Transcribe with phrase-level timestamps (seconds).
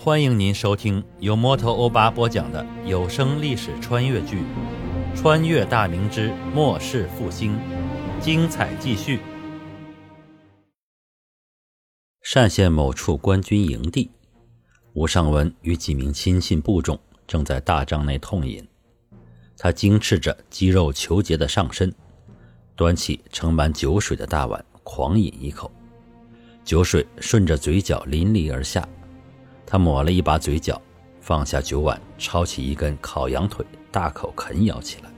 [0.00, 4.36] 欢迎您收听由摩托欧巴播讲的有声历史穿越剧
[5.16, 7.52] 《穿越大明之末世复兴》，
[8.20, 9.18] 精彩继续。
[12.32, 14.08] 单县某处官军营地，
[14.92, 16.96] 吴尚文与几名亲信部众
[17.26, 18.64] 正在大帐内痛饮。
[19.56, 21.92] 他精斥着肌肉虬结的上身，
[22.76, 25.68] 端起盛满酒水的大碗，狂饮一口，
[26.64, 28.88] 酒水顺着嘴角淋漓而下。
[29.70, 30.80] 他抹了一把嘴角，
[31.20, 35.10] 放下酒碗，抄起一根烤羊腿，大口啃咬起来。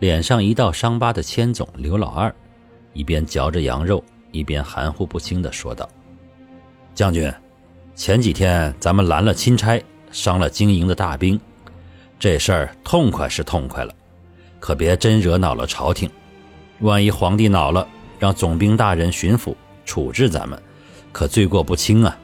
[0.00, 2.34] 脸上一道伤疤的千总刘老二，
[2.94, 5.88] 一边嚼着羊肉，一边含糊不清地说道
[6.96, 7.32] ：“将军，
[7.94, 11.40] 前几天咱们拦了钦差，伤了经营的大兵，
[12.18, 13.94] 这事儿痛快是痛快了，
[14.58, 16.10] 可别真惹恼了朝廷。
[16.80, 17.86] 万一皇帝恼了，
[18.18, 20.60] 让总兵大人巡抚处置咱们，
[21.12, 22.18] 可罪过不轻啊。”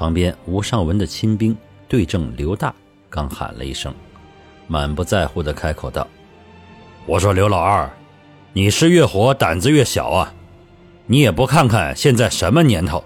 [0.00, 1.54] 旁边吴尚文的亲兵
[1.86, 2.74] 对正刘大
[3.10, 3.92] 刚喊了一声，
[4.66, 6.08] 满不在乎地开口道
[7.04, 7.86] ：“我说刘老二，
[8.54, 10.32] 你是越活胆子越小啊！
[11.04, 13.04] 你也不看看现在什么年头，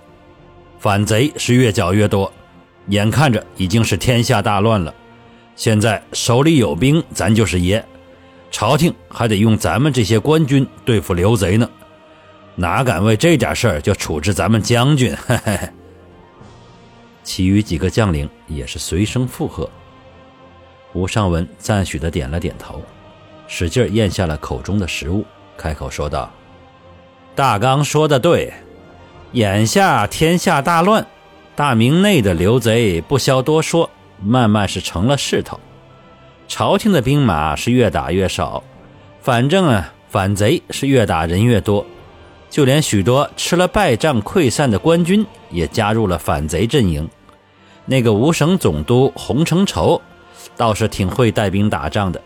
[0.79, 2.33] 反贼是越搅越多，
[2.87, 4.95] 眼看着已经是天下大乱了。
[5.57, 7.85] 现在手里有兵，咱就是爷，
[8.53, 11.69] 朝廷还得用咱们这些官军对付刘贼呢，
[12.55, 15.69] 哪敢为这点事儿就处置咱们将军？”嘿嘿嘿。
[17.25, 19.69] 其余几个将领也是随声附和。
[20.93, 22.81] 吴尚文赞许的点了点头，
[23.49, 25.25] 使劲咽下了口中的食物，
[25.57, 26.31] 开口说道
[27.35, 28.53] ：“大刚说的对，
[29.33, 31.05] 眼下天下大乱，
[31.57, 33.91] 大明内的刘贼不消多说，
[34.23, 35.59] 慢慢是成了势头。
[36.47, 38.63] 朝廷的兵马是越打越少，
[39.21, 41.85] 反正啊，反贼是越打人越多。”
[42.55, 47.11] 就连许多吃了败仗溃散的官军也加入了反贼阵营。
[47.85, 50.01] 那个吴省总督洪承畴
[50.57, 52.23] 倒是挺会带兵打仗的，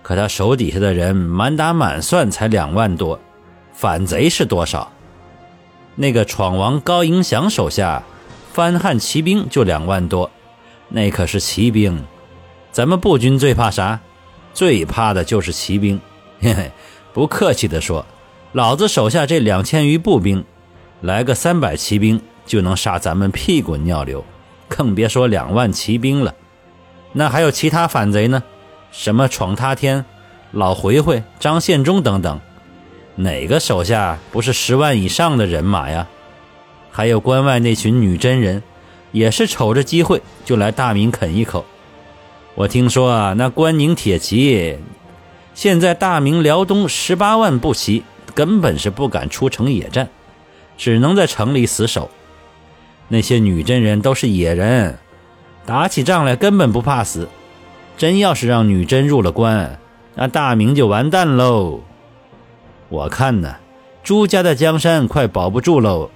[0.00, 3.20] 可他手底下的人满打满算才两万多，
[3.74, 4.90] 反贼是多少？
[5.94, 8.02] 那个闯王高迎祥手下
[8.54, 10.30] 翻汉骑兵就两万多，
[10.88, 12.02] 那可是骑兵。
[12.72, 14.00] 咱们步军最怕啥？
[14.54, 16.00] 最怕的就是骑兵。
[16.40, 16.72] 嘿嘿，
[17.12, 18.02] 不客气地说。
[18.52, 20.44] 老子手下这两千余步兵，
[21.02, 24.24] 来个三百骑兵就能杀咱们屁滚尿流，
[24.66, 26.34] 更别说两万骑兵了。
[27.12, 28.42] 那还有其他反贼呢？
[28.90, 30.04] 什么闯他天、
[30.50, 32.40] 老回回、张献忠等等，
[33.14, 36.08] 哪个手下不是十万以上的人马呀？
[36.90, 38.60] 还有关外那群女真人，
[39.12, 41.64] 也是瞅着机会就来大明啃一口。
[42.56, 44.76] 我听说啊，那关宁铁骑，
[45.54, 48.02] 现在大明辽东十八万步骑。
[48.30, 50.08] 根本是不敢出城野战，
[50.78, 52.10] 只能在城里死守。
[53.08, 54.98] 那些女真人都是野人，
[55.66, 57.28] 打起仗来根本不怕死。
[57.96, 59.78] 真要是让女真入了关，
[60.14, 61.80] 那大明就完蛋喽。
[62.88, 63.56] 我看呢，
[64.02, 66.10] 朱家的江山快保不住喽。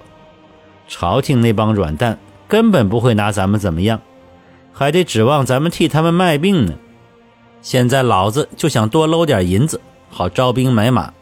[0.87, 2.17] 朝廷那帮软蛋
[2.47, 4.01] 根本不会拿咱们怎么样，
[4.73, 6.73] 还得指望咱们替他们卖命呢。
[7.61, 11.13] 现在老子就想多搂点银子，好招兵买马。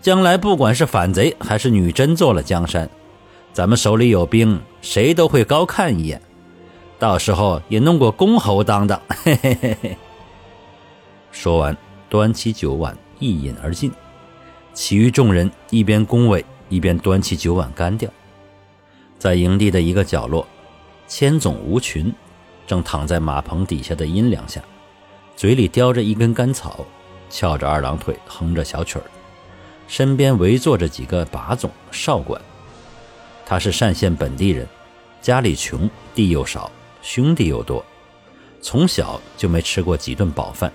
[0.00, 2.88] 将来不管是反贼还是女真做了江山，
[3.52, 6.20] 咱们手里有兵，谁都会高看一眼。
[6.98, 9.00] 到时候也弄个公侯当当。
[9.08, 9.96] 嘿嘿嘿嘿。
[11.30, 11.76] 说完，
[12.08, 13.92] 端起酒碗一饮而尽。
[14.72, 18.08] 其余众人一边恭维，一边端起酒碗干掉。
[19.18, 20.46] 在营地的一个角落，
[21.06, 22.12] 千总吴群
[22.66, 24.62] 正躺在马棚底下的阴凉下，
[25.36, 26.86] 嘴里叼着一根干草，
[27.28, 29.04] 翘着二郎腿，哼着小曲儿。
[29.90, 32.40] 身边围坐着几个把总、少管。
[33.44, 34.64] 他是单县本地人，
[35.20, 36.70] 家里穷，地又少，
[37.02, 37.84] 兄弟又多，
[38.62, 40.72] 从小就没吃过几顿饱饭。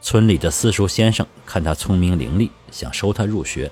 [0.00, 3.70] 村里的私塾先生看他聪明伶俐，想收他入学，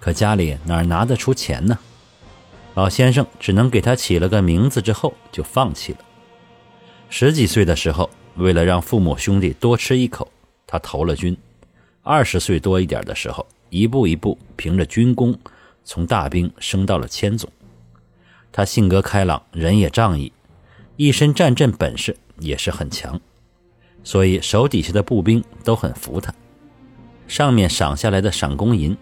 [0.00, 1.78] 可家里哪拿得出钱呢？
[2.72, 5.98] 老先生只能给他起了个名字，之后就放弃了。
[7.10, 10.26] 十几岁的时候，为了让父母兄弟多吃一口，
[10.66, 11.36] 他投了军。
[12.02, 13.46] 二十岁多一点的时候。
[13.70, 15.36] 一步一步，凭着军功，
[15.84, 17.50] 从大兵升到了千总。
[18.52, 20.32] 他性格开朗，人也仗义，
[20.96, 23.20] 一身战阵本事也是很强，
[24.02, 26.32] 所以手底下的步兵都很服他。
[27.28, 28.96] 上面赏下来的赏功银，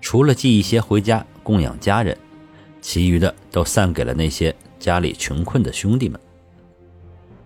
[0.00, 2.16] 除了寄一些回家供养家人，
[2.80, 6.20] 其余的都散给了那些家里穷困的兄弟们。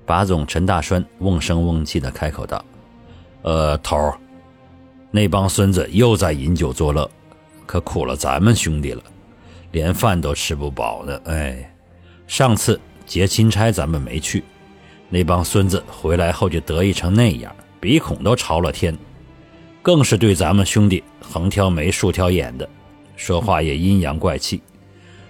[0.04, 2.64] 把总陈大栓瓮声瓮气地开口道
[3.42, 4.18] ：“呃，头儿。”
[5.16, 7.10] 那帮孙子又在饮酒作乐，
[7.64, 9.02] 可苦了咱们兄弟了，
[9.72, 11.18] 连饭都吃不饱呢。
[11.24, 11.74] 哎，
[12.26, 14.44] 上次劫钦差咱们没去，
[15.08, 18.94] 那帮孙子回来后就得意成那样，鼻孔都朝了天，
[19.80, 22.68] 更是对咱们兄弟横挑眉竖挑眼的，
[23.16, 24.60] 说话也阴阳怪气，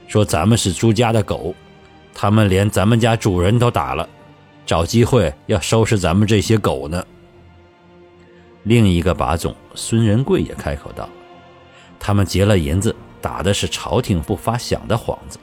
[0.09, 1.55] 说咱们是朱家的狗，
[2.13, 4.09] 他们连咱们家主人都打了，
[4.67, 7.07] 找机会要收拾咱们这些狗呢。
[8.67, 11.09] 另一个把总孙仁贵也开口道
[12.01, 15.39] ：“他们劫了银子，打的是朝廷不发饷的幌子。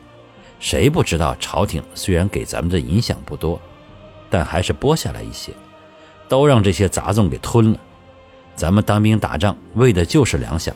[0.59, 3.57] 谁不知道朝廷虽然给咱们的影响不多，
[4.29, 5.53] 但还是拨下来一些，
[6.27, 7.79] 都让这些杂种给吞了。
[8.57, 10.73] 咱们当兵打仗为的就是粮饷，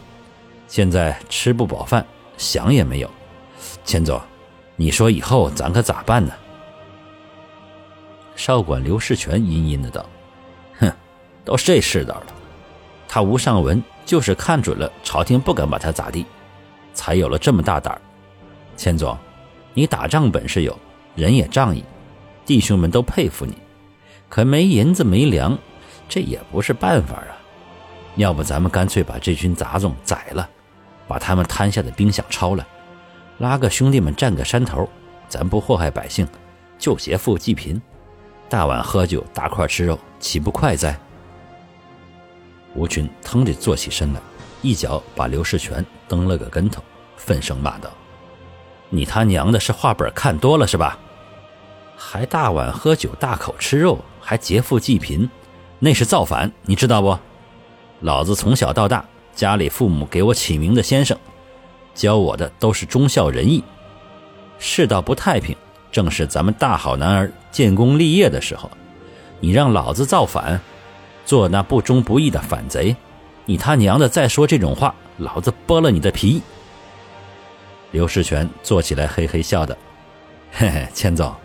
[0.69, 2.05] 现在吃不饱饭，
[2.37, 3.11] 饷也没有。
[3.83, 4.21] 钱总，
[4.77, 6.31] 你说以后咱可咋办呢？”
[8.37, 10.05] 少管刘世全阴阴的道
[10.79, 10.89] ：“哼，
[11.43, 12.27] 都这世道了。”
[13.07, 16.25] 他吴尚文就是看准了朝廷不敢把他咋地，
[16.93, 18.01] 才有了这么大胆儿。
[18.75, 19.17] 钱总，
[19.73, 20.77] 你打仗本事有，
[21.15, 21.83] 人也仗义，
[22.45, 23.57] 弟兄们都佩服你。
[24.29, 25.57] 可没银子没粮，
[26.09, 27.31] 这也不是办法啊。
[28.17, 30.49] 要不咱们干脆把这群杂种宰了，
[31.07, 32.67] 把他们摊下的兵饷抄了，
[33.37, 34.89] 拉个兄弟们占个山头，
[35.29, 36.27] 咱不祸害百姓，
[36.77, 37.81] 就劫富济贫，
[38.49, 40.99] 大碗喝酒，大块吃肉，岂不快哉？
[42.75, 44.21] 吴群腾地坐起身来，
[44.61, 46.83] 一脚把刘世全蹬了个跟头，
[47.15, 47.89] 愤声骂道
[48.89, 50.97] ：“你他娘的是画本看多了是吧？
[51.95, 55.27] 还大碗喝酒，大口吃肉，还劫富济贫，
[55.79, 57.17] 那是造反，你知道不？
[58.01, 59.03] 老子从小到大，
[59.33, 61.17] 家里父母给我起名的先生，
[61.95, 63.63] 教我的都是忠孝仁义。
[64.59, 65.55] 世道不太平，
[65.91, 68.69] 正是咱们大好男儿建功立业的时候，
[69.39, 70.61] 你让老子造反！”
[71.27, 72.95] 做那不忠不义的反贼，
[73.43, 76.41] 你他娘的再说这种话，老子剥了你的皮！
[77.91, 79.77] 刘世全坐起来，嘿嘿笑的
[80.53, 81.35] ：“嘿嘿，钱总，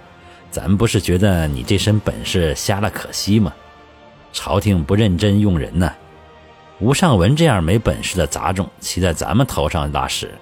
[0.53, 3.53] 咱不是觉得你这身本事瞎了可惜吗？
[4.33, 5.93] 朝廷不认真用人呢，
[6.79, 10.33] 吴尚文这样没本事的杂种骑在咱们头上拉屎，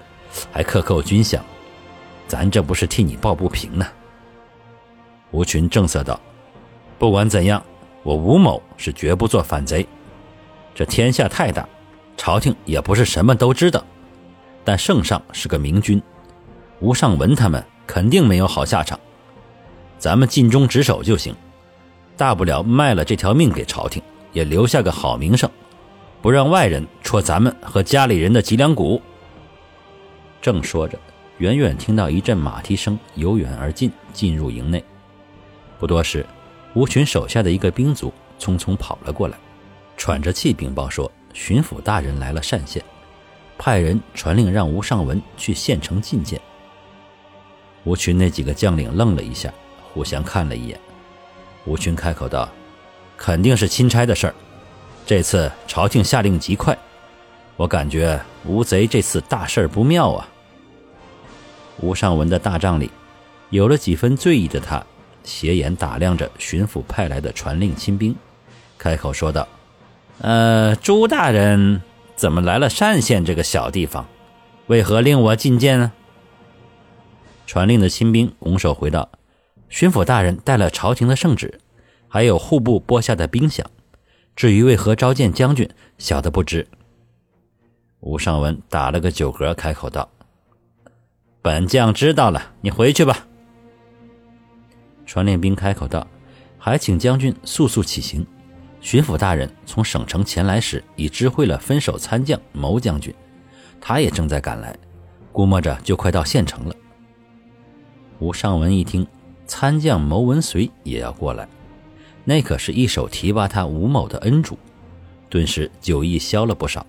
[0.53, 1.41] 还克扣军饷，
[2.29, 3.87] 咱这不是替你抱不平呢？”
[5.33, 6.21] 吴群正色道
[6.99, 7.63] ：“不管怎样。”
[8.03, 9.87] 我吴某是绝不做反贼。
[10.75, 11.69] 这天下太大，
[12.17, 13.85] 朝廷也不是什么都知道。
[14.65, 16.01] 但圣上是个明君，
[16.81, 18.99] 吴尚文他们肯定没有好下场。
[19.99, 21.35] 咱们尽忠职守就行，
[22.17, 25.51] 大不了卖了这条命给朝廷，也留下个好名声，
[26.23, 29.01] 不让外人戳咱们和家里人的脊梁骨。
[30.41, 30.99] 正说着，
[31.39, 34.83] 远远听到一阵马蹄声由远而近，进入营内。
[35.79, 36.25] 不多时。
[36.75, 39.37] 吴群手下的一个兵卒匆匆跑了过来，
[39.97, 42.83] 喘着气禀报说：“巡抚大人来了单县，
[43.59, 46.41] 派人传令让吴尚文去县城觐见。”
[47.85, 49.53] 吴群那几个将领愣了一下，
[49.93, 50.79] 互相看了一眼。
[51.65, 52.49] 吴群开口道
[53.19, 54.35] ：“肯定是钦差的事儿。
[55.05, 56.77] 这次朝廷下令极快，
[57.57, 60.29] 我感觉吴贼这次大事不妙啊。”
[61.83, 62.91] 吴尚文的大帐里，
[63.49, 64.85] 有了几分醉意的他。
[65.25, 68.15] 斜眼打量着巡抚派来的传令亲兵，
[68.79, 69.47] 开口说道
[70.21, 71.83] ：“呃，朱大人
[72.17, 74.07] 怎么来了单县这个小地方？
[74.67, 75.93] 为何令我觐见呢？”
[77.47, 79.11] 传令的亲兵拱手回道
[79.69, 81.61] ：“巡抚大人带了朝廷的圣旨，
[82.09, 83.65] 还有户部拨下的兵饷。
[84.37, 86.67] 至于为何召见将军，小的不知。”
[88.01, 90.09] 吴尚文打了个酒嗝，开口道
[91.43, 93.27] ：“本将知道了，你回去吧。”
[95.11, 96.07] 传令兵开口道
[96.57, 98.25] ：“还请将军速速起行。
[98.81, 103.13] 巡抚大人从省城前来时，已知会了分守参将牟将军，
[103.81, 104.73] 他也正在赶来，
[105.33, 106.75] 估摸着就快到县城了。”
[108.21, 109.05] 吴尚文一听，
[109.49, 111.49] 参将牟文随也要过来，
[112.23, 114.57] 那可是一手提拔他吴某的恩主，
[115.29, 116.87] 顿时酒意消了不少。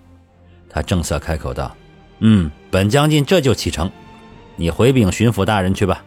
[0.69, 1.75] 他正色开口道
[2.21, 3.89] ：“嗯，本将军这就启程，
[4.57, 6.05] 你回禀巡抚大人去吧。”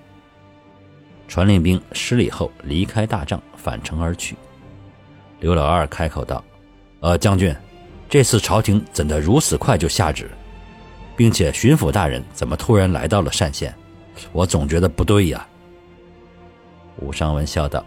[1.35, 4.37] 传令兵施礼后离开大帐，返城而去。
[5.41, 6.45] 刘老二开口道
[7.03, 7.53] ：“呃，将军，
[8.09, 10.31] 这次朝廷怎的如此快就下旨，
[11.17, 13.75] 并且巡抚大人怎么突然来到了单县？
[14.31, 15.45] 我总觉得不对呀。”
[17.03, 17.85] 吴尚文笑道：“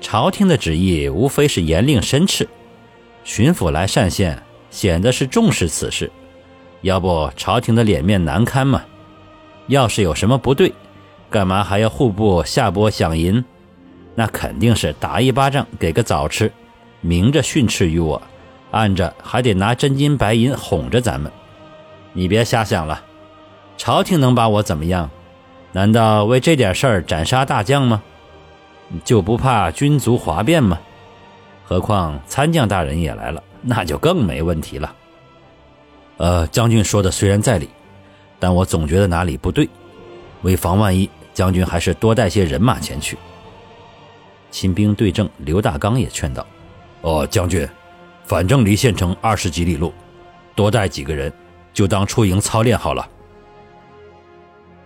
[0.00, 2.48] 朝廷的旨意无非是严令申斥，
[3.22, 6.10] 巡抚来单县显得是重视此事，
[6.80, 8.82] 要不朝廷的脸面难堪嘛。
[9.66, 10.72] 要是有什么不对。”
[11.30, 13.44] 干嘛还要户部下拨饷银？
[14.14, 16.50] 那肯定是打一巴掌给个枣吃，
[17.00, 18.20] 明着训斥于我，
[18.70, 21.30] 暗着还得拿真金白银哄着咱们。
[22.12, 23.02] 你别瞎想了，
[23.76, 25.10] 朝廷能把我怎么样？
[25.72, 28.02] 难道为这点事儿斩杀大将吗？
[29.04, 30.78] 就不怕军卒哗变吗？
[31.64, 34.94] 何况参将大人也来了，那就更没问题了。
[36.16, 37.68] 呃，将军说的虽然在理，
[38.38, 39.68] 但我总觉得哪里不对。
[40.42, 43.18] 为防万一，将军还是多带些人马前去。
[44.50, 46.46] 亲兵对正刘大刚也劝道
[47.02, 47.68] ：“哦，将军，
[48.24, 49.92] 反正离县城二十几里路，
[50.54, 51.30] 多带几个人，
[51.74, 53.06] 就当出营操练好了。”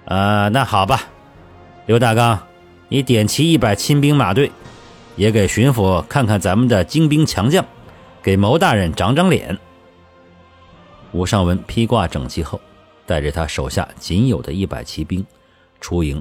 [0.07, 1.05] 啊，那好吧，
[1.87, 2.37] 刘大刚，
[2.89, 4.51] 你点齐一百亲兵马队，
[5.15, 7.65] 也给巡抚看看咱们的精兵强将，
[8.21, 9.57] 给牟大人长长脸。
[11.13, 12.61] 吴尚文披挂整齐后，
[13.07, 15.25] 带着他手下仅有的一百骑兵，
[15.81, 16.21] 出营